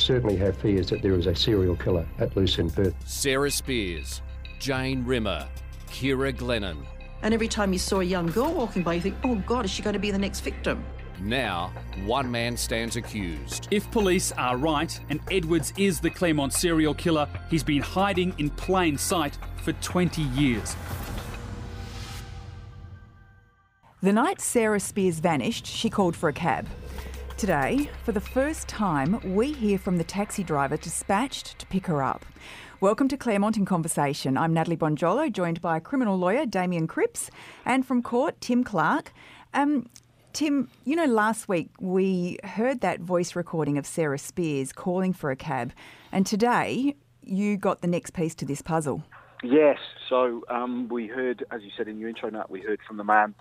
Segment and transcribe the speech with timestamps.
[0.00, 2.94] certainly have fears that there is a serial killer at loose in Perth.
[3.06, 4.22] Sarah Spiers,
[4.58, 5.46] Jane Rimmer,
[5.90, 6.84] Ciara Glennon.
[7.22, 9.70] And every time you saw a young girl walking by, you think, oh God, is
[9.70, 10.84] she going to be the next victim?
[11.20, 11.70] Now,
[12.06, 13.68] one man stands accused.
[13.70, 18.48] If police are right and Edwards is the Claremont serial killer, he's been hiding in
[18.50, 20.76] plain sight for 20 years.
[24.02, 26.66] The night Sarah Spiers vanished, she called for a cab.
[27.40, 32.02] Today, for the first time, we hear from the taxi driver dispatched to pick her
[32.02, 32.26] up.
[32.82, 34.36] Welcome to Claremont in Conversation.
[34.36, 37.30] I'm Natalie Bonjolo, joined by criminal lawyer Damien Cripps,
[37.64, 39.14] and from court, Tim Clarke.
[39.54, 39.88] Um,
[40.34, 45.30] Tim, you know, last week we heard that voice recording of Sarah Spiers calling for
[45.30, 45.72] a cab,
[46.12, 49.02] and today you got the next piece to this puzzle.
[49.42, 49.78] Yes,
[50.10, 53.04] so um, we heard, as you said in your intro, Nat, we heard from the
[53.04, 53.34] man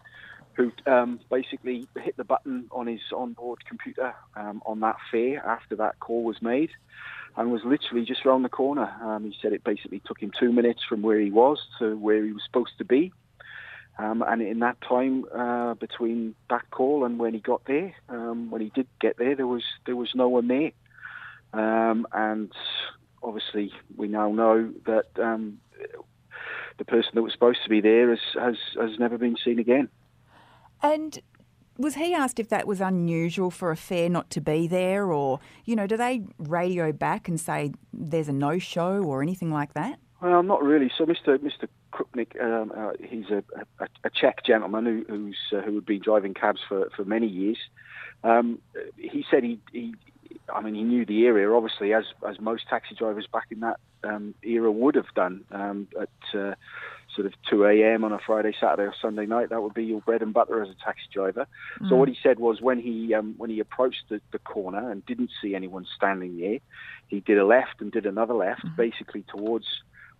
[0.60, 5.74] who um, basically hit the button on his onboard computer um, on that fare after
[5.78, 6.70] that call was made
[7.38, 8.94] and was literally just around the corner.
[9.02, 12.26] Um, he said it basically took him two minutes from where he was to where
[12.26, 13.14] he was supposed to be.
[13.98, 18.52] Um, and in that time uh, between that call and when he got there, um,
[18.52, 20.72] when he did get there, there was there was no one there.
[21.54, 22.52] Um, and
[23.24, 28.56] obviously, we now know that the person that was supposed to be there has, has
[28.78, 29.88] has never been seen again.
[30.82, 31.20] And
[31.78, 35.40] was he asked if that was unusual for a fare not to be there, or
[35.66, 39.74] you know, do they radio back and say there's a no show or anything like
[39.74, 40.00] that?
[40.22, 40.92] Well, not really.
[40.98, 41.38] So, Mr.
[41.38, 41.68] Mr.
[41.94, 43.44] Krupnik, um, uh, he's a,
[43.80, 47.28] a, a, Czech gentleman who, who's uh, who had been driving cabs for, for many
[47.28, 47.58] years.
[48.26, 48.60] Um,
[48.98, 49.96] he said he, he,
[50.54, 53.80] I mean, he knew the area obviously, as as most taxi drivers back in that
[54.04, 55.46] um, era would have done.
[55.52, 56.56] Um, at uh,
[57.16, 58.04] sort of 2 a.m.
[58.04, 60.70] on a Friday, Saturday, or Sunday night, that would be your bread and butter as
[60.70, 61.48] a taxi driver.
[61.82, 61.90] Mm.
[61.90, 65.06] So what he said was when he um, when he approached the, the corner and
[65.06, 66.60] didn't see anyone standing there,
[67.08, 68.76] he did a left and did another left, mm-hmm.
[68.76, 69.66] basically towards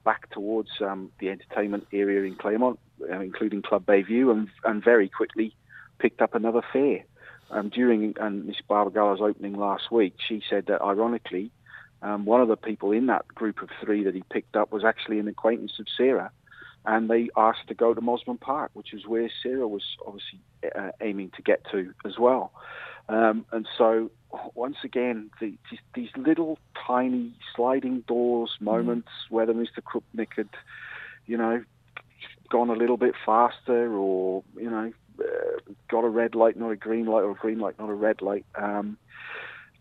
[0.04, 5.10] back towards um, the entertainment area in Claremont, uh, including Club Bayview, and, and very
[5.10, 5.54] quickly
[6.00, 7.04] picked up another fare.
[7.52, 11.52] Um, during and Miss Barbagallo's opening last week, she said that ironically,
[12.02, 14.84] um, one of the people in that group of three that he picked up was
[14.84, 16.32] actually an acquaintance of Sarah,
[16.86, 20.40] and they asked to go to Mosman Park, which is where Sarah was obviously
[20.76, 22.52] uh, aiming to get to as well.
[23.10, 24.12] Um, and so,
[24.54, 25.56] once again, the,
[25.96, 28.66] these little tiny sliding doors mm-hmm.
[28.66, 29.32] moments, mm.
[29.32, 29.82] whether Mr.
[29.82, 30.50] Krupnik had,
[31.26, 31.64] you know,
[32.50, 36.76] gone a little bit faster or, you know, uh, got a red light, not a
[36.76, 38.46] green light, or a green light, not a red light.
[38.56, 38.98] Um,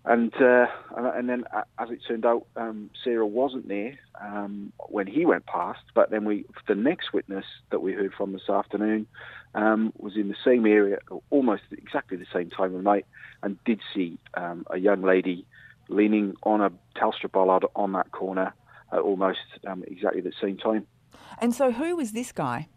[0.04, 0.66] and uh,
[0.96, 5.46] and then, uh, as it turned out, um, Sarah wasn't there um, when he went
[5.46, 5.80] past.
[5.94, 9.06] But then we, the next witness that we heard from this afternoon,
[9.54, 10.98] um, was in the same area,
[11.30, 13.06] almost exactly the same time of night,
[13.42, 15.46] and did see um, a young lady
[15.88, 18.54] leaning on a Telstra bollard on that corner
[18.92, 20.86] at almost um, exactly the same time.
[21.38, 22.68] And so, who was this guy?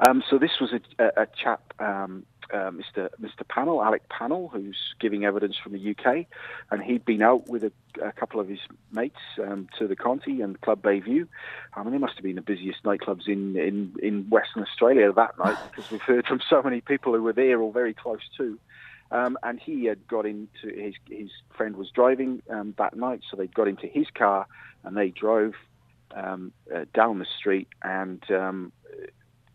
[0.00, 3.08] Um, so this was a, a, a chap, um, uh, Mr.
[3.20, 3.46] Mr.
[3.48, 6.26] Panel, Alec Panel, who's giving evidence from the UK,
[6.70, 7.72] and he'd been out with a,
[8.02, 8.58] a couple of his
[8.92, 11.26] mates um, to the Conti and Club Bayview.
[11.74, 15.38] I mean, they must have been the busiest nightclubs in, in, in Western Australia that
[15.38, 18.58] night because we've heard from so many people who were there or very close to.
[19.12, 23.36] Um, and he had got into his his friend was driving um, that night, so
[23.36, 24.46] they got into his car
[24.84, 25.54] and they drove
[26.14, 28.72] um, uh, down the street and um,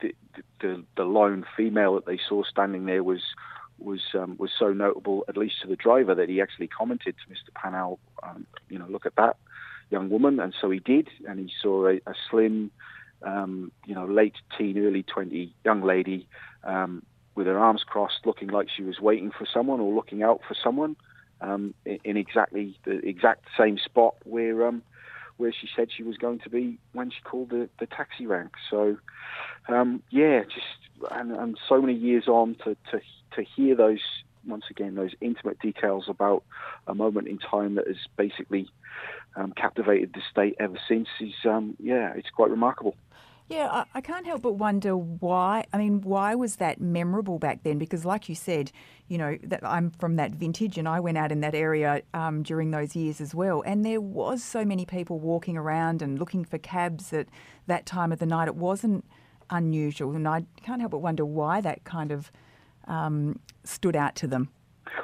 [0.02, 0.14] the,
[0.62, 3.22] the, the lone female that they saw standing there was
[3.78, 7.34] was um, was so notable, at least to the driver, that he actually commented to
[7.34, 7.54] Mr.
[7.54, 9.36] Panel, um, you know, look at that
[9.90, 12.72] young woman, and so he did, and he saw a, a slim,
[13.24, 16.28] um, you know, late teen, early twenty young lady
[16.64, 17.04] um,
[17.36, 20.56] with her arms crossed, looking like she was waiting for someone or looking out for
[20.64, 20.96] someone,
[21.42, 24.82] um, in, in, exactly the exact same spot where um,
[25.38, 28.52] where she said she was going to be when she called the, the taxi rank.
[28.70, 28.98] So,
[29.68, 33.02] um, yeah, just and, and so many years on to, to
[33.36, 34.00] to hear those
[34.48, 36.44] once again those intimate details about
[36.88, 38.70] a moment in time that has basically
[39.36, 42.96] um, captivated the state ever since is um, yeah, it's quite remarkable.
[43.48, 45.66] Yeah, I, I, can't help but wonder why.
[45.72, 47.78] I mean, why was that memorable back then?
[47.78, 48.72] Because, like you said,
[49.08, 52.42] you know, that I'm from that vintage, and I went out in that area um,
[52.42, 53.62] during those years as well.
[53.62, 57.28] And there was so many people walking around and looking for cabs at
[57.68, 58.48] that time of the night.
[58.48, 59.06] It wasn't
[59.50, 62.32] unusual, and I can't help but wonder why that kind of
[62.88, 64.50] um, stood out to them.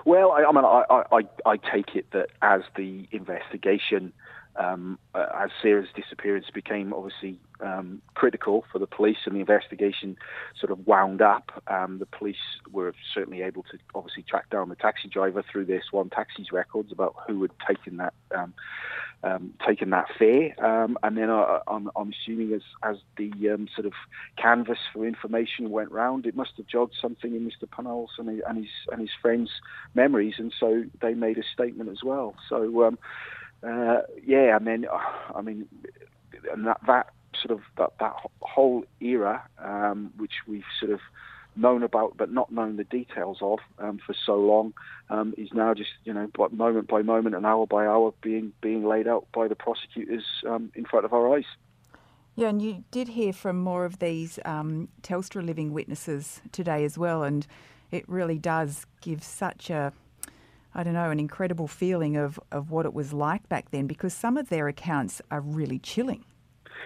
[0.06, 4.14] Well, I, I mean, I, I, I take it that as the investigation
[4.56, 10.18] um, uh, as Sarah's disappearance became obviously um, critical for the police and the investigation
[10.59, 12.36] sort of wound up, um, the police
[12.71, 16.92] were certainly able to obviously track down the taxi driver through their Swan Taxis records
[16.92, 18.53] about who had taken that um,
[19.24, 20.53] um, taken that fare.
[20.63, 23.31] Um, and then uh, I'm, I'm, assuming as as the
[23.75, 23.94] sort of
[24.38, 27.69] canvas for information went round, it must have jogged something in Mr.
[27.69, 29.51] Punels and, and his and his friends'
[29.94, 32.36] memories, and so they made a statement as well.
[32.50, 32.98] So
[33.63, 34.86] uh, yeah, and then
[35.36, 35.68] I mean,
[36.52, 37.08] and that that
[37.40, 41.00] sort of that that whole era, um, which we've sort of
[41.56, 44.74] known about but not known the details of um, for so long,
[45.10, 48.86] um, is now just you know moment by moment and hour by hour being being
[48.86, 51.46] laid out by the prosecutors um, in front of our eyes.
[52.36, 56.98] Yeah, and you did hear from more of these um, Telstra living witnesses today as
[56.98, 57.46] well, and
[57.92, 59.92] it really does give such a
[60.74, 64.14] I don't know, an incredible feeling of, of what it was like back then because
[64.14, 66.24] some of their accounts are really chilling.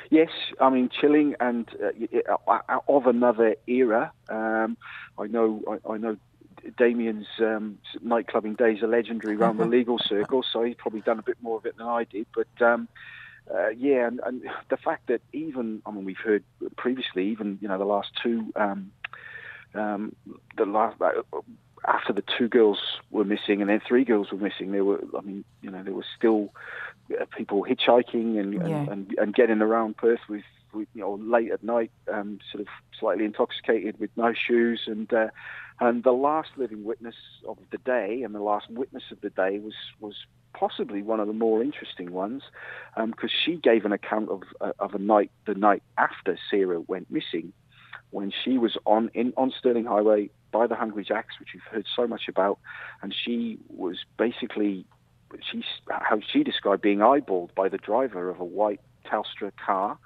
[0.09, 0.29] Yes,
[0.59, 4.11] I mean chilling and uh, uh, of another era.
[4.29, 4.77] Um,
[5.17, 6.17] I know, I, I know
[6.77, 11.23] Damien's um, nightclubbing days are legendary around the legal circle, so he's probably done a
[11.23, 12.27] bit more of it than I did.
[12.35, 12.87] But um,
[13.53, 16.43] uh, yeah, and, and, the fact that even I mean we've heard
[16.77, 18.91] previously, even you know the last two, um,
[19.73, 20.15] um
[20.57, 21.21] the last uh,
[21.87, 22.79] after the two girls
[23.11, 25.93] were missing and then three girls were missing, there were, I mean, you know, there
[25.93, 26.53] were still
[27.11, 28.61] uh, people hitchhiking and, yeah.
[28.61, 30.43] and, and, and, getting around Perth with,
[30.73, 32.67] with, you know, late at night, um, sort of
[32.99, 34.81] slightly intoxicated with no shoes.
[34.87, 35.27] And, uh,
[35.79, 37.15] and the last living witness
[37.47, 40.15] of the day and the last witness of the day was, was
[40.53, 42.43] possibly one of the more interesting ones
[42.95, 46.79] because um, she gave an account of, uh, of a night, the night after Sarah
[46.81, 47.53] went missing
[48.11, 51.85] when she was on in on Stirling Highway by the Hungry Jacks, which you've heard
[51.95, 52.59] so much about,
[53.01, 54.85] and she was basically
[55.51, 59.97] she how she described being eyeballed by the driver of a white Telstra car,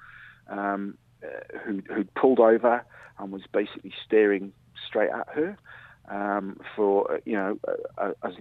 [0.48, 2.84] um, uh, who who pulled over
[3.20, 4.52] and was basically staring
[4.88, 5.58] straight at her
[6.10, 7.60] um, for you know
[7.98, 8.32] a, a,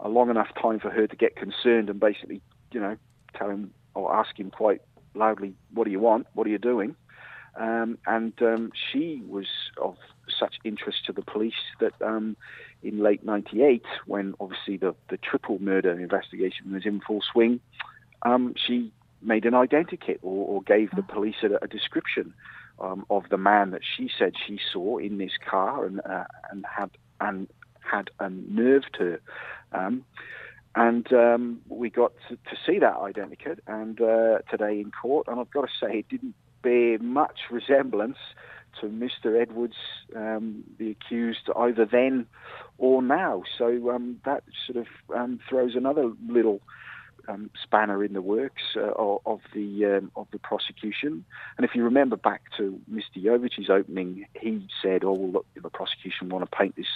[0.00, 2.40] a long enough time for her to get concerned and basically
[2.72, 2.96] you know
[3.36, 4.80] tell him or ask him quite
[5.14, 6.26] loudly, "What do you want?
[6.32, 6.96] What are you doing?"
[7.56, 9.46] Um, and um, she was
[9.76, 9.96] of
[10.38, 12.36] such interest to the police that um,
[12.82, 17.60] in late 98, when obviously the, the triple murder investigation was in full swing,
[18.22, 18.92] um, she
[19.22, 22.32] made an identikit or, or gave the police a, a description
[22.80, 26.64] um, of the man that she said she saw in this car and, uh, and
[26.64, 26.90] had
[27.20, 27.48] and
[27.80, 29.20] had unnerved her.
[29.72, 30.04] Um,
[30.74, 35.40] and um, we got to, to, see that identikit and uh, today in court, and
[35.40, 38.18] I've got to say it didn't bear much resemblance
[38.80, 39.40] to Mr.
[39.40, 39.76] Edwards,
[40.14, 42.26] um, the accused, either then
[42.78, 43.42] or now.
[43.56, 44.86] So um, that sort of
[45.16, 46.60] um, throws another little
[47.28, 48.92] um, spanner in the works uh,
[49.26, 51.24] of, the um, of the prosecution.
[51.56, 53.22] And if you remember back to Mr.
[53.22, 56.86] Yovich's opening, he said, "Oh, well, look, the prosecution want to paint this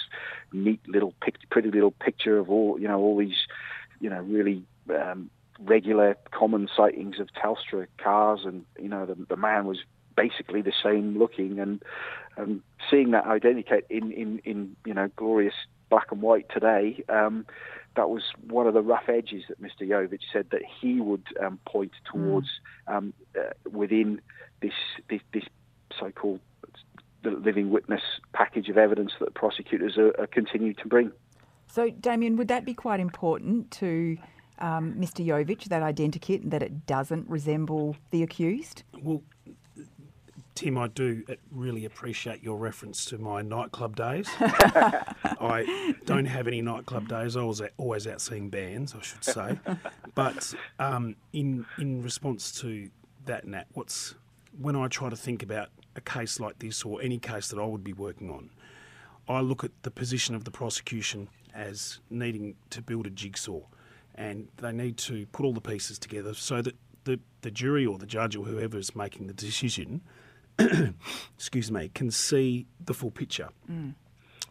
[0.51, 1.13] neat little,
[1.49, 3.47] pretty little picture of all, you know, all these,
[3.99, 4.63] you know, really."
[5.59, 9.77] Regular common sightings of Telstra cars, and you know the, the man was
[10.15, 11.83] basically the same looking, and
[12.37, 15.55] and seeing that identikit in in in you know glorious
[15.89, 17.03] black and white today.
[17.09, 17.45] Um,
[17.95, 19.87] that was one of the rough edges that Mr.
[19.87, 22.47] Yovich said that he would um, point towards
[22.87, 22.95] mm.
[22.95, 24.19] um, uh, within
[24.61, 24.73] this,
[25.09, 25.43] this, this
[25.99, 26.39] so-called
[27.23, 28.01] living witness
[28.33, 31.11] package of evidence that prosecutors are, are continue to bring.
[31.67, 34.17] So, Damien, would that be quite important to
[34.59, 35.25] um, Mr.
[35.25, 38.83] Yovich, that identikit, that it doesn't resemble the accused?
[39.01, 39.23] Well,
[40.55, 44.27] Tim, I do really appreciate your reference to my nightclub days.
[44.39, 47.35] I don't have any nightclub days.
[47.35, 49.59] I was always out seeing bands, I should say.
[50.15, 52.87] But um, in in response to
[53.25, 54.13] that, Nat, what's
[54.59, 57.65] when I try to think about a case like this or any case that I
[57.65, 58.51] would be working on,
[59.27, 63.61] I look at the position of the prosecution as needing to build a jigsaw
[64.15, 67.97] and they need to put all the pieces together so that the, the jury or
[67.97, 70.01] the judge or whoever is making the decision,
[71.35, 73.49] excuse me, can see the full picture.
[73.69, 73.95] Mm.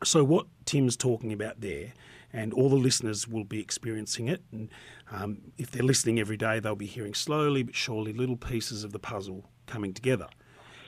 [0.05, 1.93] So what Tim's talking about there,
[2.33, 4.69] and all the listeners will be experiencing it, and
[5.11, 8.93] um, if they're listening every day, they'll be hearing slowly but surely little pieces of
[8.93, 10.29] the puzzle coming together.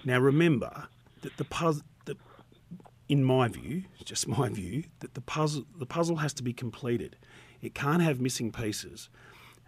[0.05, 0.89] Now remember
[1.23, 2.19] that the puzzle, that
[3.09, 7.17] in my view, just my view, that the puzzle the puzzle has to be completed.
[7.63, 9.09] It can't have missing pieces.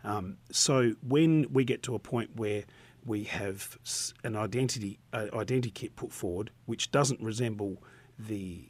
[0.04, 2.64] Um, so when we get to a point where
[3.06, 3.78] we have
[4.24, 7.82] an identity uh, identity kit put forward which doesn't resemble
[8.18, 8.68] the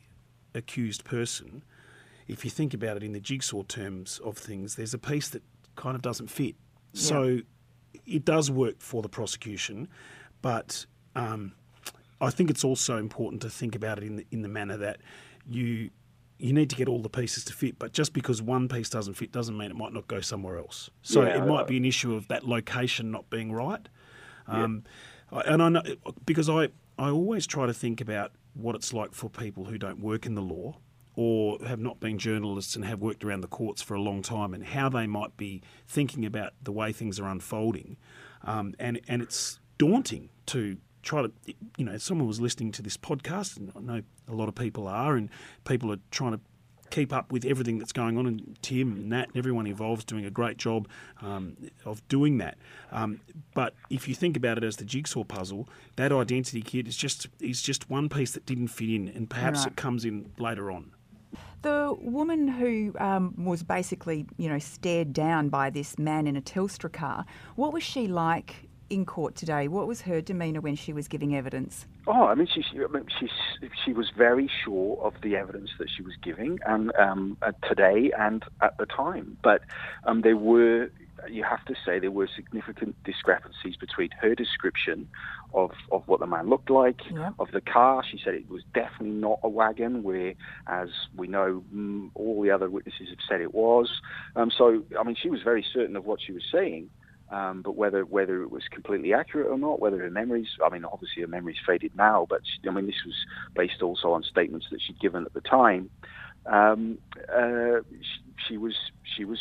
[0.55, 1.63] accused person,
[2.27, 5.43] if you think about it in the jigsaw terms of things, there's a piece that
[5.77, 6.57] kind of doesn't fit.
[6.93, 7.01] Yeah.
[7.01, 7.39] So
[8.07, 9.89] it does work for the prosecution,
[10.43, 11.53] but um,
[12.21, 14.99] I think it's also important to think about it in the, in the manner that
[15.49, 15.91] you
[16.39, 17.79] you need to get all the pieces to fit.
[17.79, 20.91] But just because one piece doesn't fit doesn't mean it might not go somewhere else.
[21.01, 23.89] So Yeah, it might be an issue of that location not being right.
[24.49, 24.85] Um,
[25.33, 25.83] I- And I know
[26.25, 30.01] because I I always try to think about what it's like for people who don't
[30.01, 30.79] work in the law
[31.15, 34.55] or have not been journalists and have worked around the courts for a long time
[34.55, 37.97] and how they might be thinking about the way things are unfolding.
[38.45, 41.33] Um, and, and it's daunting to try to,
[41.77, 44.87] you know, someone was listening to this podcast, and I know a lot of people
[44.89, 45.29] are, and
[45.65, 46.41] people are trying to
[46.91, 48.27] keep up with everything that's going on.
[48.27, 50.89] And Tim and Nat and everyone involved is doing a great job
[51.23, 52.57] um, of doing that.
[52.93, 53.21] Um,
[53.55, 57.29] but if you think about it as the jigsaw puzzle, that identity kit is just
[57.41, 59.69] is just one piece that didn't fit in, and perhaps Right.
[59.69, 60.93] it comes in later on.
[61.63, 66.41] The woman who um, was basically, you know, stared down by this man in a
[66.41, 67.25] Telstra car,
[67.57, 69.69] what was she like in court today?
[69.69, 71.87] What was her demeanour when she was giving evidence?
[72.07, 73.29] Oh, I mean, she she, I mean, she
[73.85, 78.13] she was very sure of the evidence that she was giving, and um, uh, today
[78.19, 79.39] and at the time.
[79.43, 79.63] But
[80.05, 80.91] um, there were,
[81.29, 85.09] you have to say, there were significant discrepancies between her description
[85.55, 87.31] of, of what the man looked like, Yeah.
[87.39, 88.05] of the car.
[88.09, 90.35] She said it was definitely not a wagon, where,
[90.67, 93.89] as we know, mm, all the other witnesses have said it was.
[94.37, 96.91] Um, so, I mean, she was very certain of what she was saying.
[97.31, 100.85] Um, but whether whether it was completely accurate or not, whether her memories, I mean,
[100.85, 103.15] obviously her memories faded now, but she, I mean, this was
[103.55, 105.91] based also on statements that she'd given at the time.
[106.47, 106.99] Um,
[107.35, 108.75] uh, she, she was
[109.17, 109.39] she was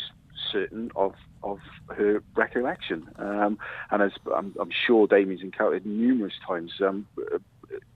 [0.52, 1.12] certain of
[1.44, 1.58] of
[1.96, 3.58] her recollection, um,
[3.92, 7.06] and as I'm, I'm sure Damien's encountered numerous times, um,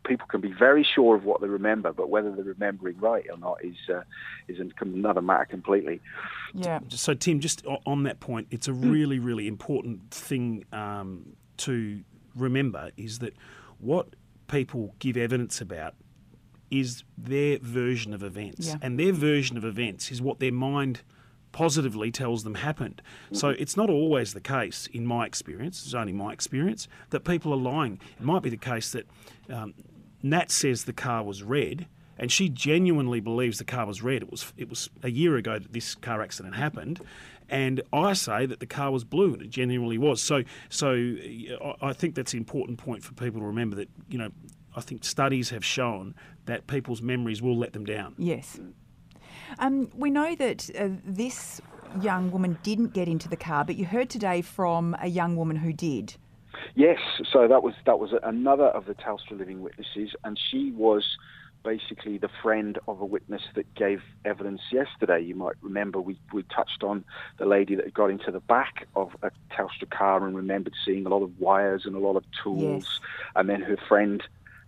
[0.04, 3.38] people can be very sure of what they remember, but whether they're remembering right or
[3.38, 4.02] not is uh,
[4.48, 6.00] is another matter completely.
[6.54, 6.80] Yeah.
[6.88, 12.00] So, Tim, just on that point, it's a really, really important thing um, to
[12.34, 13.34] remember is that
[13.78, 14.16] what
[14.48, 15.94] people give evidence about
[16.70, 18.68] is their version of events.
[18.68, 18.76] Yeah.
[18.82, 21.02] And their version of events is what their mind
[21.52, 23.02] positively tells them happened.
[23.32, 27.52] So it's not always the case, in my experience, it's only my experience, that people
[27.52, 28.00] are lying.
[28.18, 29.06] It might be the case that
[29.48, 29.74] um,
[30.22, 31.86] Nat says the car was red,
[32.18, 34.22] and she genuinely believes the car was red.
[34.22, 37.00] It was it was a year ago that this car accident happened,
[37.48, 40.22] and I say that the car was blue, and it genuinely was.
[40.22, 44.18] So so I I think that's an important point for people to remember that you
[44.18, 44.30] know
[44.76, 46.14] I think studies have shown
[46.46, 48.14] that people's memories will let them down.
[48.18, 48.60] Yes.
[49.58, 51.60] Um, we know that uh, this
[52.00, 55.56] young woman didn't get into the car, but you heard today from a young woman
[55.56, 56.14] who did.
[56.74, 56.98] Yes,
[57.32, 61.16] so that was that was another of the Telstra living witnesses, and she was
[61.62, 65.20] basically the friend of a witness that gave evidence yesterday.
[65.20, 67.04] You might remember we, we touched on
[67.38, 71.08] the lady that got into the back of a Telstra car and remembered seeing a
[71.10, 73.00] lot of wires and a lot of tools, Yes.
[73.36, 74.22] and then her friend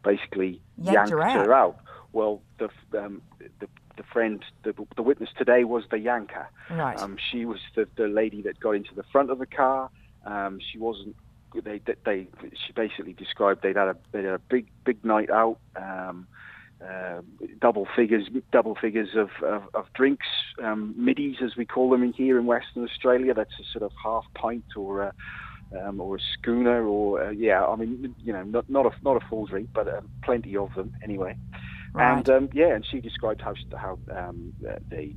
[0.04, 1.76] basically Yanked yanked, her her, out.
[1.76, 1.78] out.
[2.12, 3.68] Well, the um, the the
[4.12, 6.46] friend, the, the witness today was the yanker.
[6.70, 6.98] Right.
[6.98, 9.90] Um, she was the, the lady that got into the front of the car.
[10.24, 11.16] Um, she wasn't.
[11.54, 12.28] They, they, they
[12.66, 15.58] she basically described they'd had a they had a big big night out.
[15.76, 16.26] Um,
[16.82, 17.20] uh,
[17.60, 20.26] double figures, double figures of, of, of drinks,
[20.62, 23.32] um, middies as we call them in here in Western Australia.
[23.34, 25.12] That's a sort of half pint or a,
[25.80, 29.22] um, or a schooner, or uh, yeah, I mean, you know, not not a not
[29.22, 31.36] a full drink, but uh, plenty of them anyway.
[31.94, 32.16] Right.
[32.16, 34.52] And um, yeah, and she described how she, how um,
[34.90, 35.14] they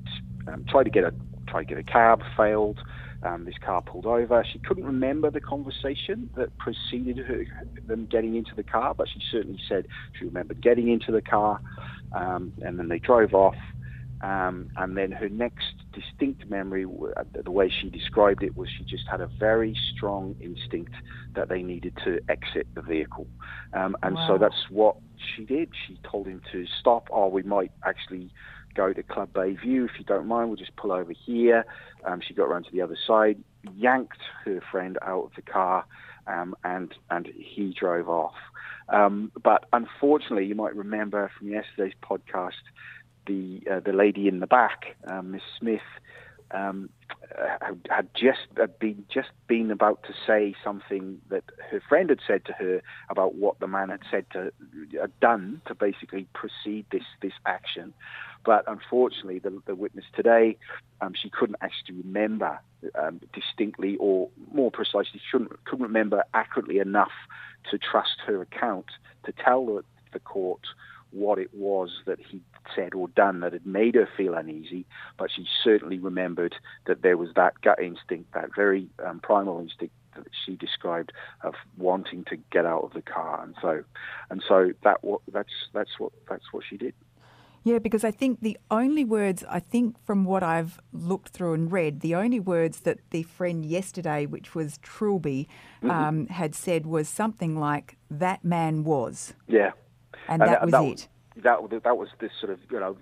[0.48, 1.14] um, tried to get a
[1.48, 2.80] tried to get a cab, failed.
[3.24, 4.46] Um, this car pulled over.
[4.52, 7.46] She couldn't remember the conversation that preceded her
[7.88, 9.86] them getting into the car, but she certainly said
[10.20, 11.60] she remembered getting into the car,
[12.12, 13.56] um, and then they drove off.
[14.22, 18.86] Um, and then her next distinct memory, uh, the way she described it, was she
[18.86, 20.94] just had a very strong instinct
[21.36, 23.28] that they needed to exit the vehicle.
[23.74, 24.28] Um, and Wow.
[24.28, 24.96] so that's what
[25.36, 25.70] she did.
[25.88, 28.32] She told him to stop, or we might actually
[28.76, 30.50] go to Club Bayview if you don't mind.
[30.50, 31.66] We'll just pull over here.
[32.06, 33.38] Um, she got around to the other side,
[33.74, 35.86] yanked her friend out of the car,
[36.28, 38.36] um, and and he drove off.
[38.90, 42.52] Um, but unfortunately, you might remember from yesterday's podcast,
[43.26, 45.82] the uh, the lady in the back, um, Miss Smith,
[46.52, 46.90] um,
[47.38, 52.20] uh, had- just had been just been about to say something that her friend had
[52.26, 54.52] said to her about what the man had said to
[55.00, 57.94] had done to basically precede this this action.
[58.46, 60.58] But unfortunately, the, the witness today,
[61.02, 62.60] um, she couldn't actually remember
[62.94, 67.12] um, distinctly, or more precisely, she couldn't, couldn't remember accurately enough
[67.72, 68.86] to trust her account
[69.26, 70.62] to tell the, the court
[71.16, 72.44] what it was that he'd
[72.76, 74.86] said or done that had made her feel uneasy,
[75.18, 76.56] but she certainly remembered
[76.88, 81.54] that there was that gut instinct, that very um, primal instinct that she described of
[81.78, 83.84] wanting to get out of the car, and so
[84.30, 86.94] and so that what that's that's what that's what she did.
[87.68, 91.72] Yeah, because I think the only words, I think from what I've looked through and
[91.72, 95.48] read, the only words that the friend yesterday, which was Trilby,
[95.84, 95.92] Mm-hmm.
[95.92, 99.34] um, had said was something like, that man was.
[99.48, 99.72] Yeah,
[100.28, 101.08] And, that, was it.
[101.44, 102.98] That that was this sort of you know.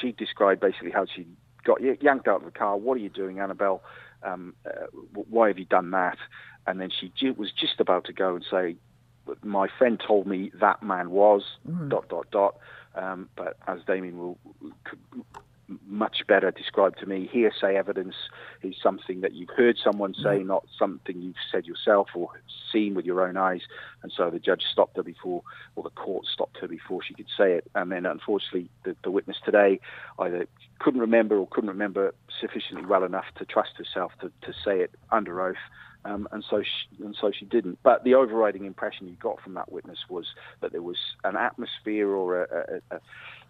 [0.00, 1.26] She described basically how she
[1.64, 2.76] got yanked out of the car.
[2.76, 3.82] What are you doing, Annabelle?
[4.22, 6.18] Um, uh, why have you done that?
[6.66, 8.76] And then she was just about to go and say,
[9.42, 11.42] "My friend told me that man was
[11.88, 12.56] dot dot dot."
[12.94, 14.38] Um, but as Damien will
[15.86, 18.14] much better described to me, hearsay evidence
[18.62, 20.46] is something that you've heard someone say, mm.
[20.46, 22.28] not something you've said yourself or
[22.72, 23.62] seen with your own eyes.
[24.02, 25.42] And so the judge stopped her before,
[25.76, 27.70] or the court stopped her before she could say it.
[27.74, 29.80] And then, unfortunately, the, the witness today
[30.18, 30.46] either
[30.78, 34.92] couldn't remember or couldn't remember sufficiently well enough to trust herself to, to say it
[35.10, 35.56] under oath.
[36.04, 37.78] Um, and so she, and so she didn't.
[37.82, 40.26] But the overriding impression you got from that witness was
[40.60, 43.00] that there was an atmosphere or a, a, a,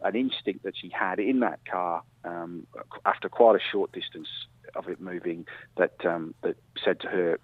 [0.07, 2.67] an instinct that she had in that car um,
[3.07, 4.29] after quite a short distance
[4.75, 7.39] of it moving that um, that said to her,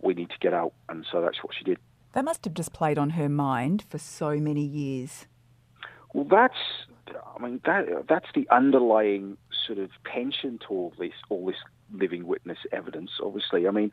[0.00, 1.78] "We need to get out." And so that's what she did.
[2.14, 5.26] That must have just played on her mind for so many years.
[6.12, 6.54] Well, that's,
[7.36, 9.36] I mean, that that's the underlying
[9.66, 11.56] sort of tension to all this, all this
[11.92, 13.10] living witness evidence.
[13.22, 13.92] Obviously, I mean,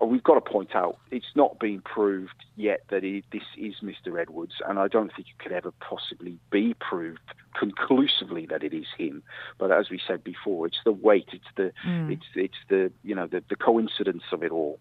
[0.00, 4.20] we've got to point out it's not been proved yet that this is Mr.
[4.20, 7.20] Edwards, and I don't think it could ever possibly be proved
[7.58, 9.22] conclusively that it is him.
[9.58, 11.72] But as we said before, it's the weight, it's the,
[12.12, 14.78] it's it's the you know the, the coincidence of it all.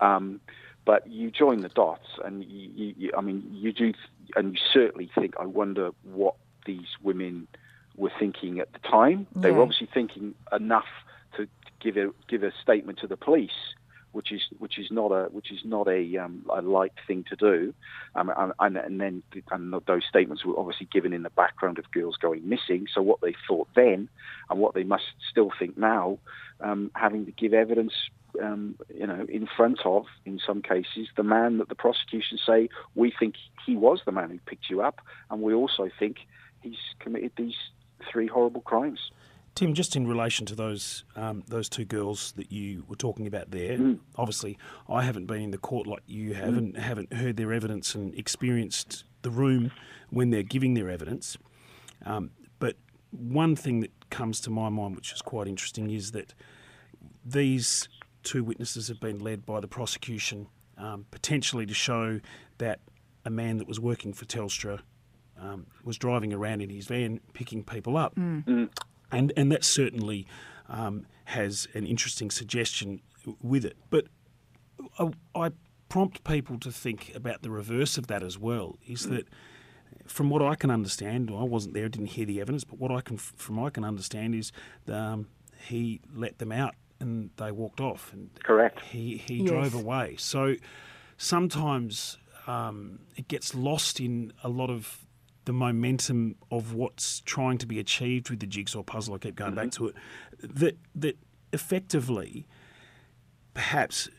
[0.00, 0.40] Um,
[0.84, 3.92] but you join the dots, and you, you, you, I mean, you do,
[4.36, 5.34] and you certainly think.
[5.38, 7.46] I wonder what these women
[7.94, 9.26] were thinking at the time.
[9.34, 10.86] They were obviously thinking enough
[11.36, 11.48] to
[11.80, 13.74] give a give a statement to the police,
[14.12, 17.36] which is which is not a which is not a um, a light thing to
[17.36, 17.74] do.
[18.14, 22.16] Um, and, and, then and those statements were obviously given in the background of girls
[22.16, 22.86] going missing.
[22.92, 24.08] So what they thought then,
[24.50, 26.18] and what they must still think now,
[26.60, 27.92] um, having to give evidence
[28.42, 32.68] um, you know, in front of, in some cases, the man that the prosecution say
[32.94, 33.34] we think
[33.66, 36.18] he was the man who picked you up, and we also think
[36.60, 37.56] he's committed these
[38.10, 39.10] three horrible crimes.
[39.58, 43.50] Tim, just in relation to those um, those two girls that you were talking about
[43.50, 43.76] there,
[44.14, 44.56] obviously
[44.88, 48.14] I haven't been in the court like you have, and haven't heard their evidence and
[48.14, 49.72] experienced the room
[50.10, 51.36] when they're giving their evidence.
[52.06, 52.76] Um, but
[53.10, 56.34] one thing that comes to my mind, which is quite interesting, is that
[57.24, 57.88] these
[58.22, 62.20] two witnesses have been led by the prosecution um, potentially to show
[62.58, 62.78] that
[63.24, 64.82] a man that was working for Telstra
[65.40, 68.14] um, was driving around in his van picking people up.
[69.10, 70.26] And, and that certainly
[70.68, 73.00] um, has an interesting suggestion
[73.42, 73.76] with it.
[73.90, 74.06] But
[74.98, 75.50] I, I
[75.88, 79.26] prompt people to think about the reverse of that as well is that
[80.06, 83.00] from what I can understand, I wasn't there, didn't hear the evidence, but what I
[83.00, 84.52] can, from what I can understand is
[84.90, 85.28] um,
[85.66, 88.12] he let them out and they walked off.
[88.12, 88.80] And Correct.
[88.80, 89.48] He he Yes.
[89.48, 90.16] drove away.
[90.18, 90.56] So
[91.16, 95.06] sometimes um, it gets lost in a lot of
[95.48, 99.14] the momentum of what's trying to be achieved with the jigsaw puzzle.
[99.14, 99.94] I keep going back to it.
[100.42, 101.16] That that
[101.54, 102.46] effectively,
[103.54, 104.10] perhaps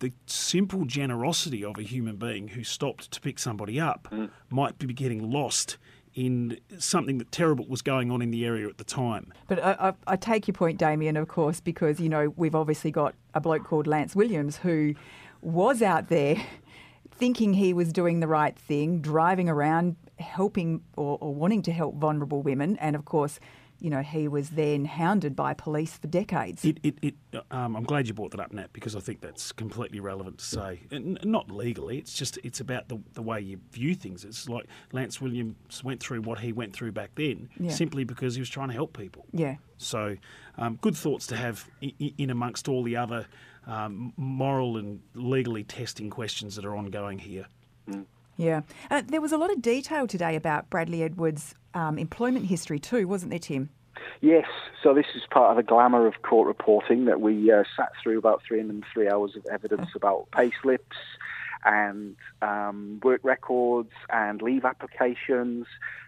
[0.00, 4.12] the simple generosity of a human being who stopped to pick somebody up
[4.50, 5.78] might be getting lost
[6.14, 9.32] in something that terrible was going on in the area at the time.
[9.48, 12.90] But I, I, I take your point, Damien, of course, because, you know, we've obviously
[12.90, 14.94] got a bloke called Lance Williams who
[15.40, 16.36] was out there
[17.18, 21.96] thinking he was doing the right thing, driving around, helping or, or wanting to help
[21.96, 22.76] vulnerable women.
[22.78, 23.40] And of course,
[23.80, 26.64] you know, he was then hounded by police for decades.
[26.64, 27.14] It, it, it
[27.50, 30.44] um, I'm glad you brought that up, Nat, because I think that's completely relevant to
[30.44, 30.80] say.
[30.90, 34.24] And not legally, it's just it's about the, the way you view things.
[34.24, 37.72] It's like Lance Williams went through what he went through back then, Yeah.
[37.72, 39.26] simply because he was trying to help people.
[39.32, 39.56] yeah.
[39.76, 40.16] So,
[40.56, 43.26] um, good thoughts to have in, in amongst all the other
[43.66, 47.46] um, moral and legally testing questions that are ongoing here.
[48.36, 48.62] Yeah.
[48.90, 53.06] Uh, there was a lot of detail today about Bradley Edwards' um, employment history too,
[53.06, 53.70] wasn't there, Tim?
[54.20, 54.46] Yes,
[54.82, 58.18] so this is part of the glamour of court reporting that we uh, sat through
[58.18, 60.96] about three and three hours of evidence about pay slips
[61.64, 65.66] and um, work records and leave applications.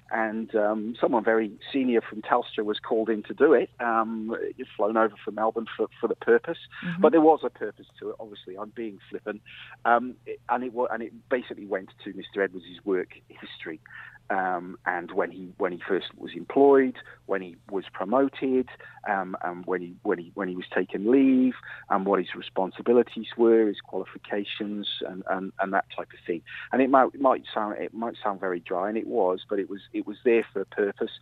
[0.08, 3.70] And um, someone very senior from Telstra was called in to do it.
[3.80, 6.58] Um, he's flown over from Melbourne for, for the purpose,
[7.00, 8.16] but there was a purpose to it.
[8.20, 9.42] Obviously, I'm being flippant,
[9.84, 10.14] um,
[10.48, 12.44] and it and it basically went to Mr.
[12.44, 13.80] Edwards' work history.
[14.28, 18.68] Um, and when he when he first was employed, when he was promoted,
[19.08, 21.54] um, and when he when he when he was taken leave,
[21.90, 26.42] and what his responsibilities were, his qualifications, and, and, and that type of thing.
[26.72, 29.58] And it might it might sound it might sound very dry, and it was, but
[29.58, 31.12] it was it was there for a purpose.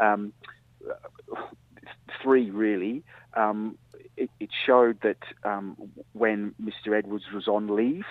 [0.00, 0.32] Um,
[2.22, 3.02] three really.
[3.34, 3.76] Um,
[4.16, 5.76] it, it, showed that um,
[6.12, 6.96] when Mr.
[6.96, 8.04] Edwards was on leave,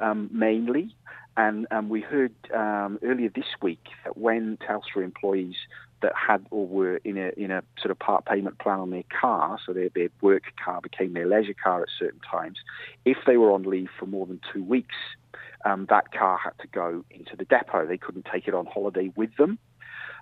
[0.00, 0.96] um, mainly,
[1.38, 5.54] and, and we heard um, earlier this week that when Telstra employees
[6.02, 9.04] that had or were in a in a sort of part payment plan on their
[9.20, 12.58] car, so their, their work car became their leisure car at certain times,
[13.04, 14.96] if they were on leave for more than two weeks,
[15.64, 17.86] um, that car had to go into the depot.
[17.86, 19.60] They couldn't take it on holiday with them.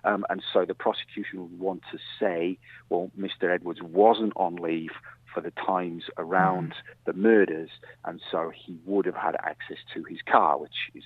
[0.03, 3.51] Um, and so the prosecution would want to say, well, Mr.
[3.51, 4.91] Edwards wasn't on leave
[5.33, 7.05] for the times around mm.
[7.05, 7.69] the murders,
[8.05, 11.03] and so he would have had access to his car, which is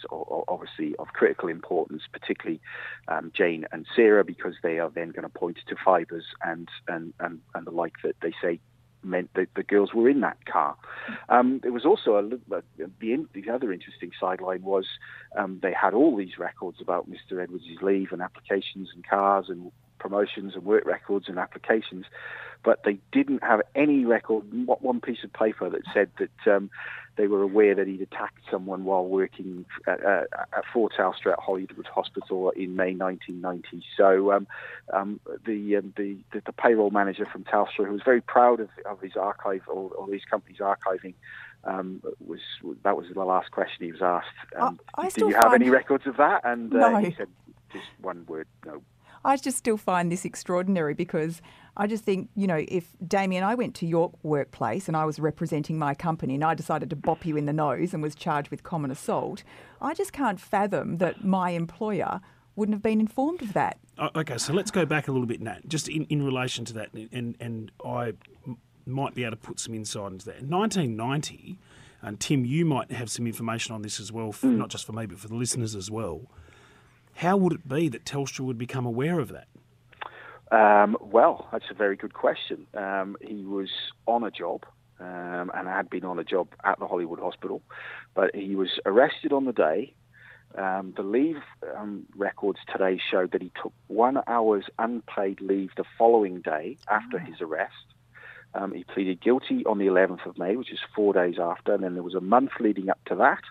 [0.48, 2.62] obviously of critical importance, particularly
[3.08, 7.14] um, Jane and Sarah, because they are then going to point to fibres and, and,
[7.20, 8.60] and, and the like that they say
[9.04, 10.76] meant that the girls were in that car.
[11.30, 12.64] Um, there was also a, the,
[13.34, 14.86] the other interesting sideline was
[15.36, 17.42] um, they had all these records about Mr.
[17.42, 22.06] Edwards' leave and applications and cars and promotions and work records and applications,
[22.64, 26.70] but they didn't have any record, not one piece of paper that said that um,
[27.18, 30.24] they were aware that he'd attacked someone while working at, uh,
[30.56, 33.84] at Fort Telstra at Hollywood Hospital in May 1990.
[33.98, 34.48] So um,
[34.94, 38.70] um, the, um, the, the, the payroll manager from Telstra, who was very proud of,
[38.86, 41.14] of his archive or, or his company's archiving,
[41.64, 42.40] um, was
[42.84, 44.28] that was the last question he was asked.
[44.60, 46.42] Um, I, I do you have any records of that?
[46.44, 46.98] And uh, no.
[46.98, 47.28] he said
[47.72, 48.82] just one word, no.
[49.24, 51.42] I just still find this extraordinary because
[51.78, 55.20] I just think, you know, if Damien, I went to your workplace and I was
[55.20, 58.50] representing my company and I decided to bop you in the nose and was charged
[58.50, 59.44] with common assault,
[59.80, 62.20] I just can't fathom that my employer
[62.56, 63.78] wouldn't have been informed of that.
[64.16, 66.90] Okay, so let's go back a little bit, Nat, just in, in relation to that,
[66.94, 68.14] and, and I
[68.86, 70.40] might be able to put some insight into that.
[70.40, 71.58] In 1990,
[72.02, 74.58] and Tim, you might have some information on this as well, for, mm.
[74.58, 76.22] not just for me, but for the listeners as well.
[77.22, 79.48] How would it be that Telstra would become aware of that?
[80.52, 82.66] Um, well, that's a very good question.
[82.74, 83.70] Um, he was
[84.08, 84.66] on a job
[85.00, 87.62] um, and had been on a job at the Hollywood Hospital,
[88.16, 89.94] but he was arrested on the day.
[90.58, 91.44] Um, the leave
[91.78, 97.18] um, records today showed that he took one hour's unpaid leave the following day after
[97.18, 97.24] oh.
[97.24, 97.86] his arrest.
[98.56, 101.84] Um, he pleaded guilty on the 11th of May, which is four days after, and
[101.84, 103.44] then there was a month leading up to that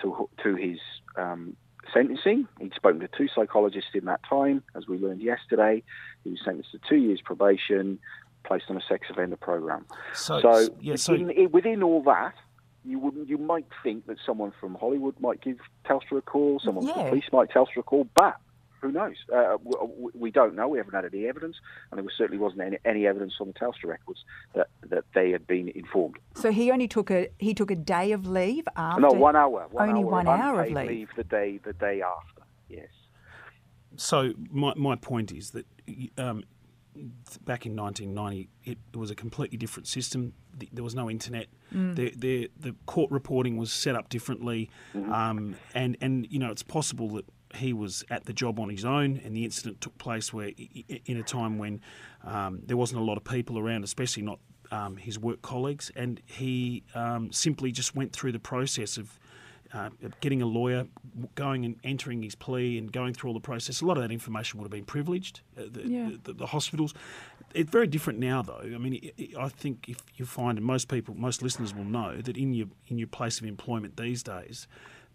[0.00, 0.78] to to his
[1.16, 1.56] um,
[1.92, 2.48] sentencing.
[2.58, 5.82] He'd spoken to two psychologists in that time, as we learned yesterday.
[6.24, 7.98] He was sentenced to two years probation,
[8.44, 9.86] placed on a sex offender program.
[10.14, 12.34] So, so, yeah, so in, within all that,
[12.84, 13.28] you wouldn't.
[13.28, 16.94] You might think that someone from Hollywood might give Telstra a call, someone yeah.
[16.94, 18.36] from the police might Telstra a call, but
[18.80, 19.16] who knows?
[19.32, 20.68] Uh, we, we, don't know.
[20.68, 21.56] We haven't had any evidence,
[21.90, 25.46] and there certainly wasn't any, any, evidence on the Telstra records that, that they had
[25.46, 26.16] been informed.
[26.34, 29.02] So he only took a he took a day of leave after.
[29.02, 29.66] No, one hour.
[29.70, 30.88] One only hour one of hour of leave.
[30.88, 31.08] leave.
[31.16, 32.42] The day the day after.
[32.68, 32.88] Yes.
[33.96, 35.66] So my my point is that.
[36.18, 36.44] Um,
[37.44, 40.32] back in 1990, it, it, was a completely different system.
[40.72, 41.46] There was no internet.
[41.72, 41.94] Mm.
[41.94, 45.10] The, the, the court reporting was set up differently, mm-hmm.
[45.12, 48.84] um, and and you know it's possible that he was at the job on his
[48.84, 50.50] own, and the incident took place where,
[51.06, 51.80] in a time when
[52.24, 54.38] um, there wasn't a lot of people around, especially not
[54.70, 59.18] um, his work colleagues, and he um, simply just went through the process of
[59.72, 60.86] uh, getting a lawyer,
[61.34, 63.80] going and entering his plea, and going through all the process.
[63.80, 65.40] A lot of that information would have been privileged.
[65.56, 66.10] Uh, the, yeah.
[66.24, 66.92] the, the, hospitals.
[67.54, 68.62] It's very different now, though.
[68.62, 72.36] I mean, I think if you find, and most people, most listeners will know that
[72.36, 74.66] in your in your place of employment these days,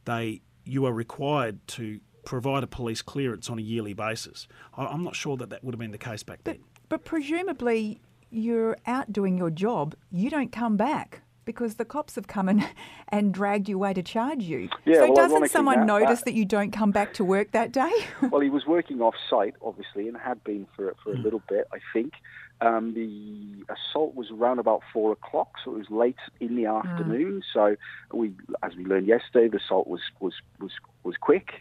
[0.06, 4.48] they you are required to provide a police clearance on a yearly basis.
[4.78, 6.64] I'm not sure that that would have been the case back but, then.
[6.90, 12.28] But presumably, you're out doing your job, you don't come back because the cops have
[12.28, 12.68] come and,
[13.10, 14.68] and dragged you away to charge you.
[14.84, 17.52] Yeah, so well, doesn't someone that, notice that, that you don't come back to work
[17.52, 17.92] that day?
[18.32, 21.22] well, he was working off site, obviously, and had been for, for a hmm.
[21.22, 22.14] little bit, I think.
[22.62, 26.88] Um, the assault was around about four o'clock, so it was late in the hmm.
[26.88, 27.42] afternoon.
[27.42, 27.44] Mm.
[27.54, 27.76] So
[28.18, 28.34] we,
[28.64, 30.72] as we learned yesterday, the assault was was was
[31.04, 31.52] was quick.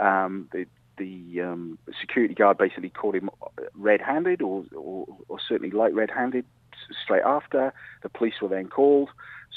[0.00, 3.30] Um, the the um, security guard basically caught him
[3.74, 6.44] red-handed, or, or, or certainly light red-handed,
[7.02, 7.72] straight after.
[8.02, 9.08] The police were then called.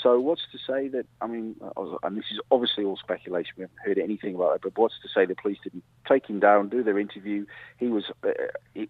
[0.02, 1.56] So what's to say that, I mean,
[2.04, 5.08] and this is obviously all speculation, we haven't heard anything about it, but what's to
[5.08, 7.46] say the police didn't take him down, do their interview?
[7.78, 8.32] He was, uh,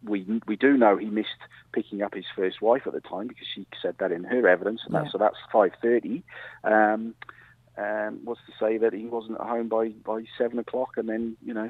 [0.04, 1.30] we, we do know he missed
[1.72, 4.82] picking up his first wife at the time because she said that in her evidence,
[4.86, 5.04] and yeah.
[5.04, 6.24] that, so that's 5.30.
[6.63, 7.13] Um,
[7.78, 11.38] um, what's to say that he wasn't at home by, by seven o'clock and then,
[11.46, 11.70] you know,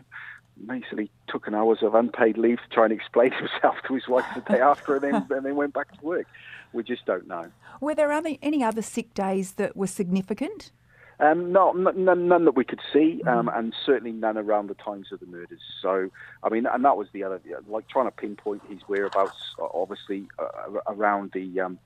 [0.67, 4.25] basically took an hours of unpaid leave to try and explain himself to his wife
[4.35, 6.27] the day after, and then and then went back to work.
[6.73, 7.51] We just don't know.
[7.81, 10.71] Were there other, any other sick days that were significant?
[11.19, 15.11] Um, no, none, none that we could see, um, and certainly none around the times
[15.11, 15.61] of the murders.
[15.81, 16.09] So,
[16.41, 20.79] I mean, and that was the other, like trying to pinpoint his whereabouts, obviously uh,
[20.87, 21.77] around the um,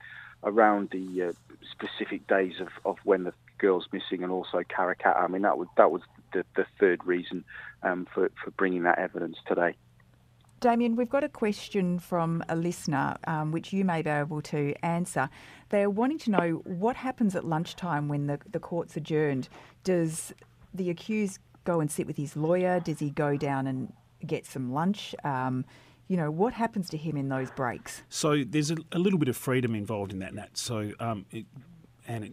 [0.43, 1.31] around the uh,
[1.71, 5.21] specific days of, of when the girl's missing, and also Karrakatta.
[5.21, 6.01] I mean, that was that was
[6.33, 7.43] the, the third reason
[7.83, 9.75] um, for for bringing that evidence today.
[10.59, 14.73] Damien, we've got a question from a listener um, which you may be able to
[14.83, 15.29] answer.
[15.69, 19.49] They're wanting to know what happens at lunchtime when the, the court's adjourned.
[19.83, 20.33] Does
[20.73, 22.79] the accused go and sit with his lawyer?
[22.79, 23.93] Does he go down and
[24.25, 25.13] get some lunch?
[25.23, 25.63] Um,
[26.07, 28.01] you know, what happens to him in those breaks?
[28.09, 30.57] So there's a, a little bit of freedom involved in that, Nat.
[30.57, 31.45] So, um, it,
[32.07, 32.31] and it,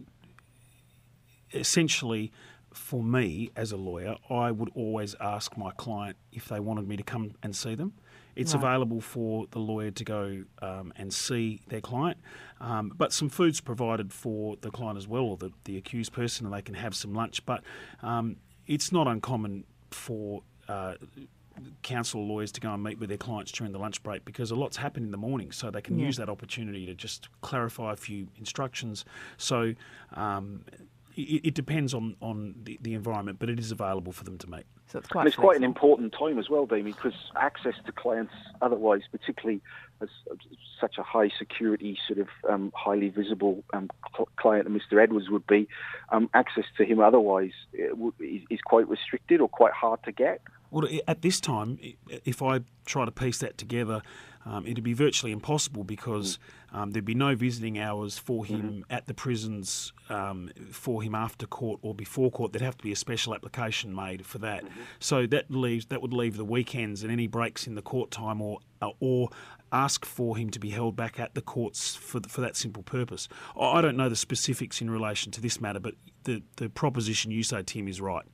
[1.55, 2.31] essentially,
[2.73, 6.97] for me as a lawyer, I would always ask my client if they wanted me
[6.97, 7.93] to come and see them.
[8.35, 8.63] It's Right.
[8.63, 12.17] available for the lawyer to go um, and see their client,
[12.59, 16.45] um, but some food's provided for the client as well, or the, the accused person,
[16.45, 17.45] and they can have some lunch.
[17.45, 17.63] But
[18.03, 18.35] um,
[18.67, 20.95] it's not uncommon for uh,
[21.81, 24.55] counsel lawyers to go and meet with their clients during the lunch break because a
[24.55, 26.07] lot's happened in the morning, so they can Yeah.
[26.07, 29.05] use that opportunity to just clarify a few instructions.
[29.37, 29.75] So
[30.13, 30.65] um,
[31.15, 34.49] it, it depends on, on the, the environment, but it is available for them to
[34.49, 34.65] meet.
[34.87, 37.91] So it's quite And it's quite an important time as well, Damien, because access to
[37.91, 39.61] clients otherwise, particularly
[40.01, 40.37] as as
[40.79, 43.89] such a high security, sort of um, highly visible um,
[44.35, 45.01] client that Mr.
[45.01, 45.67] Edwards would be,
[46.09, 50.41] um, access to him otherwise uh, is, is quite restricted or quite hard to get.
[50.71, 51.79] Well, at this time,
[52.25, 54.01] if I try to piece that together,
[54.45, 56.37] um, it'd be virtually impossible because
[56.71, 61.47] um, there'd be no visiting hours for him at the prisons um, for him after
[61.47, 62.53] court or before court.
[62.53, 64.63] There'd have to be a special application made for that.
[64.99, 68.39] So that leaves that would leave the weekends and any breaks in the court time,
[68.39, 69.29] or uh, or
[69.71, 73.27] ask for him to be held back at the courts for for that simple purpose.
[73.59, 77.31] I I don't know the specifics in relation to this matter, but the the proposition
[77.31, 78.25] you say, Tim, is right.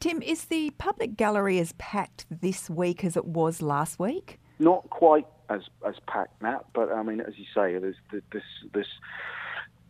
[0.00, 4.40] Tim, is the public gallery as packed this week as it was last week?
[4.58, 8.42] Not quite as as packed, Nat, but I mean, as you say, there's th- this
[8.72, 8.86] this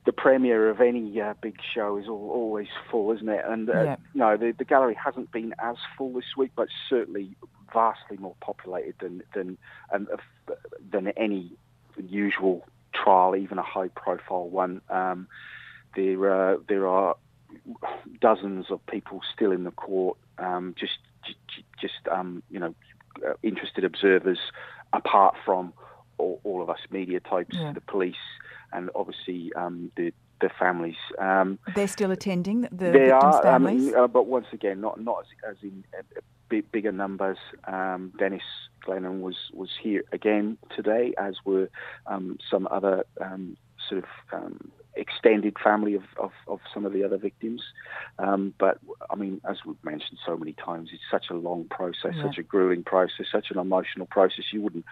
[0.04, 3.44] the premiere of any uh, big show is al always full, isn't it?
[3.46, 3.96] And uh, Yeah.
[4.14, 7.36] no, the, the gallery hasn't been as full this week, but certainly
[7.72, 9.58] vastly more populated than than
[9.92, 10.08] um,
[10.90, 11.52] than any
[12.08, 14.80] usual trial, even a high-profile one.
[14.90, 15.28] Um,
[15.94, 17.16] there uh, there are
[18.20, 20.98] dozens of people still in the court, um, just
[21.80, 22.74] just um, you know
[23.26, 24.38] uh, interested observers,
[24.92, 25.72] apart from
[26.18, 27.72] all, all of us media types, Yeah.
[27.72, 28.24] the police,
[28.72, 30.96] and obviously um, the the families.
[31.18, 33.84] Um, They're still attending the they victims' are, families.
[33.86, 36.02] mean, uh, but once again, not not as, as in uh,
[36.48, 37.38] big, bigger numbers.
[37.64, 38.42] Um, Dennis
[38.84, 41.70] Glennon was was here again today, as were
[42.06, 43.56] um, some other um,
[43.88, 47.62] sort of um, extended family of, of, of some of the other victims.
[48.18, 48.78] Um, but
[49.10, 52.24] I mean, as we've mentioned so many times, it's such a long process, Yeah.
[52.24, 54.44] such a grueling process, such an emotional process.
[54.52, 54.84] You wouldn't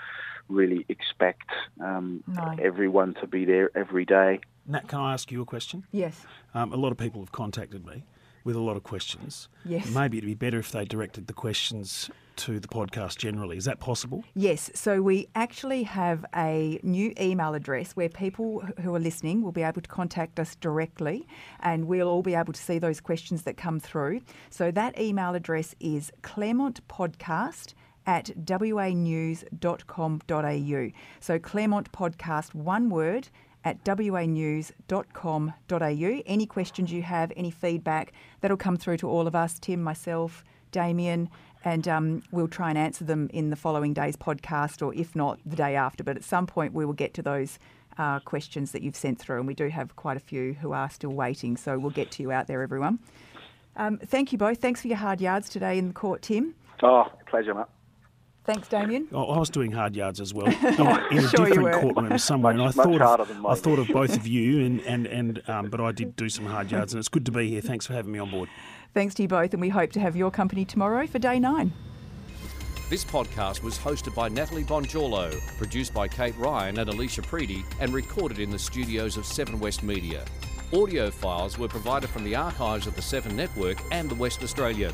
[0.48, 1.48] really expect
[1.80, 2.56] um, No.
[2.62, 4.40] everyone to be there every day.
[4.66, 5.84] Nat, can I ask you a question?
[5.90, 6.24] yes.
[6.54, 8.04] Um, a lot of people have contacted me
[8.44, 9.48] with a lot of questions.
[9.64, 9.90] Yes.
[9.90, 13.56] Maybe it'd be better if they directed the questions to the podcast generally.
[13.58, 14.24] Is that possible?
[14.34, 19.52] Yes, so we actually have a new email address where people who are listening will
[19.52, 21.26] be able to contact us directly
[21.60, 24.22] and we'll all be able to see those questions that come through.
[24.48, 27.74] So that email address is claremontpodcast
[28.06, 29.40] at wanews.com.au.
[31.20, 33.28] So Claremont Podcast, one word,
[33.64, 35.52] at wanews.com.au.
[36.26, 40.44] Any questions you have, any feedback, that'll come through to all of us, Tim, myself,
[40.72, 41.28] Damien,
[41.64, 45.38] and um, we'll try and answer them in the following day's podcast, or if not,
[45.44, 46.02] the day after.
[46.02, 47.58] But at some point, we will get to those
[47.98, 50.88] uh, questions that you've sent through, and we do have quite a few who are
[50.88, 51.56] still waiting.
[51.56, 52.98] So we'll get to you out there, everyone.
[53.76, 54.58] Um, thank you both.
[54.58, 56.54] Thanks for your hard yards today in the court, Tim.
[56.82, 57.68] Oh, pleasure, Nat.
[58.44, 59.06] Thanks, Damien.
[59.12, 60.46] Oh, I was doing hard yards as well
[61.10, 64.16] in a Sure different courtroom somewhere, Much- and I thought of, I thought of both
[64.16, 67.08] of you, and and and um, but I did do some hard yards, and it's
[67.08, 67.60] good to be here.
[67.60, 68.48] Thanks for having me on board.
[68.94, 71.72] Thanks to you both, and we hope to have your company tomorrow for day nine.
[72.88, 77.92] This podcast was hosted by Natalie Bonjolo, produced by Kate Ryan and Alicia Preedy, and
[77.92, 80.24] recorded in the studios of Seven West Media.
[80.72, 84.92] Audio files were provided from the archives of the Seven Network and the West Australian.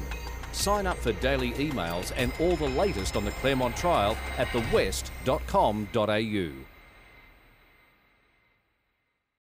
[0.56, 6.65] Sign up for daily emails and all the latest on the Claremont trial at thewest.com.au.